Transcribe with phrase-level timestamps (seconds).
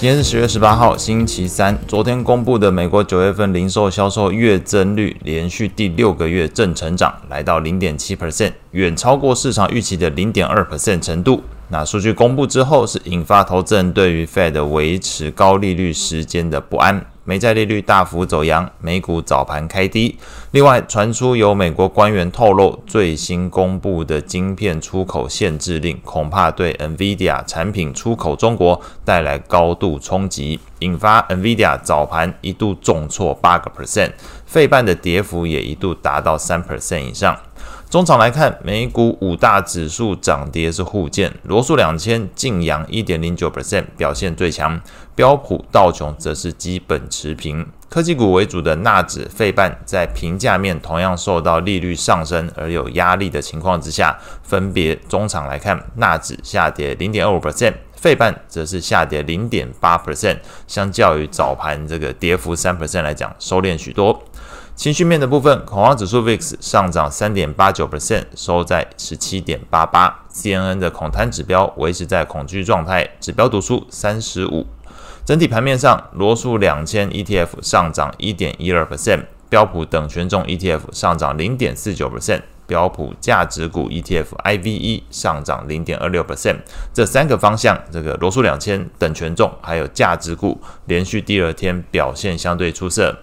[0.00, 1.76] 今天是十月十八号，星期三。
[1.88, 11.42] 昨天公布的美国九月份零售销售月增率连续第六个月正成长，来到零点七 percent，远超过市场预期的零点二 percent 程度。
[11.70, 17.04] 那数据公布之后，是引发投资人对于 Fed 维持高利率时间的不安。
[17.28, 20.18] 美债利率大幅走扬，美股早盘开低。
[20.52, 34.12] 另外传出有美国官员透露，最新公布的晶片出口限制令，恐怕对 NVIDIA 产品出口中国带来高度冲击，引发 NVIDIA 早盘一度重挫八个 percent，
[34.46, 37.38] 费半的跌幅也一度达到三 percent 以上。
[37.90, 44.78] 中场来看，美股五大指数涨跌是互见，罗素两千劲扬一点零九 percent，表现最强；
[45.14, 47.66] 标普道琼则是基本持平。
[47.88, 60.36] 科技股为主的纳指、费半在评价面同样受到利率上升而有压力的情况之下，分别中场来看，纳指下跌零点二五 percent，费半则是下跌零点八 percent，
[60.66, 64.22] 相较于早盘这个跌幅三 percent 来讲，收敛许多。
[64.78, 70.24] 情绪面的部分，恐慌指数 VIX 上涨三点八九 percent，收在十七点八八。
[70.32, 74.64] CNN 的恐贪指标维持在恐惧状态，指标读数三十五。
[75.24, 86.58] 整体盘面上，罗素两千 ETF 上涨一点一二 percent，标普等权重 ETF 上涨零点四九 percent，标普价值股 ETF IVE 上涨零点二六 percent。
[86.94, 93.16] 这三个方向，这个罗素两千等权重还有价值股，连续第二天表现相对出色。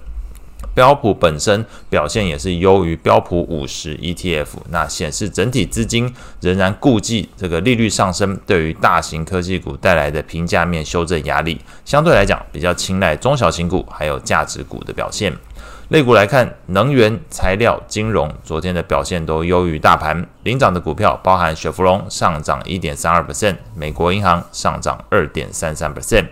[0.74, 15.32] 标普本身表现也是优于标普五十 ETF，那显示整体资金仍然顾忌这个利率上升对于大型科技股带来的平价面修正压力，相对来讲比较青睐中小型股还有价值股的表现。
[15.90, 26.26] 类股来看，能源、材料、金融昨天的表现都优于大盘，领涨的股票包含雪佛龙上涨一点三二 percent，美国银行上涨二点三三 percent。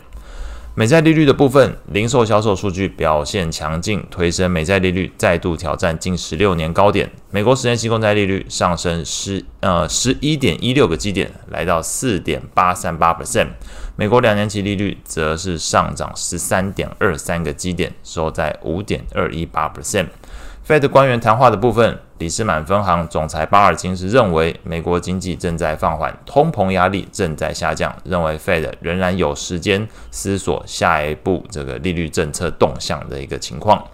[0.76, 7.12] 美债利率的部分，零售销售数据表现强劲，推升美债利率再度挑战近十六年高点。
[7.30, 13.50] 美国十年期公债利率上升十呃十一点一六个基点，来到四点八三八 percent。
[13.96, 20.08] 美国两年期利率则是上涨十三点二三个基点，收在五点二一八 percent。
[20.68, 33.86] Fed 官员谈话的部分，里士满分行总裁巴尔金是认为美国经济正在放缓，通膨压力正在下降，认为 Fed 仍然有时间思索下一步这个利率政策动向的一个情况。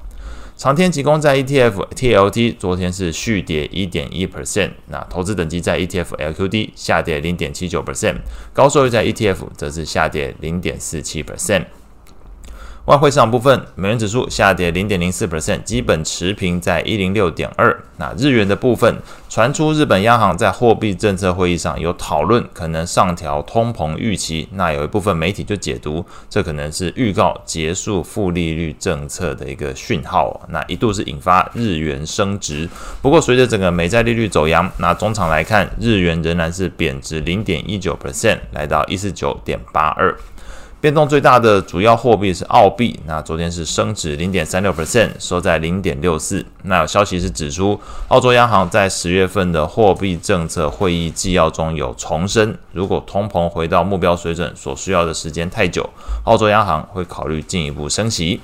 [0.55, 8.17] 长天期公债 ETF TLT 昨天是续跌一点一 percent，那投资等级在 ETF LQD 下跌零点七九 percent，
[8.53, 11.65] 高收益在 ETF 则是下跌零点四七 percent。
[12.89, 17.83] 外汇市场部分，美元指数下跌零点零四 percent，基本持平在一零六点二。
[17.97, 18.95] 那日元的部分，
[19.29, 24.49] 传出日本央行在货币政策会议上有讨论，可能上调通膨预期。
[24.53, 30.41] 那有一部分媒体就解读，这可能是预告结束负利率政策的一个讯号。
[30.49, 32.67] 那一度是引发日元升值。
[33.03, 40.17] 不过随着整个美债利率走扬，那中场来看，日元仍然是贬值零点一九 percent，来到一四九点八二。
[40.81, 46.45] 变动最大的主要货币是澳币，那昨天是升值零点三六 percent，收在零点六四。
[46.63, 55.89] 那有消息是指出，澳洲央行在十月份的货币政策会议纪要中有重申，如果通膨回到目标水准所需要的时间太久，
[56.23, 58.39] 澳洲央行会考虑进一步升息。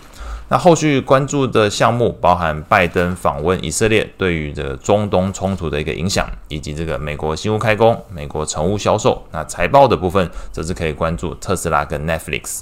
[0.48, 9.26] 那后续关注的项目包含拜登访问以色列对于这个中东冲突的一个影响，以及这个美国新屋开工、美国成屋销售。
[9.32, 12.62] 那财报的部分则是可以关注特斯拉跟 Netflix。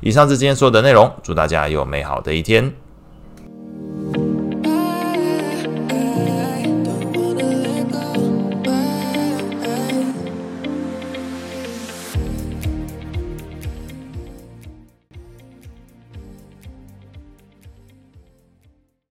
[0.00, 2.72] 以上是今天所有的内容，祝大家有美好的一天。